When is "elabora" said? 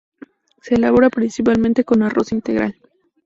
0.73-1.11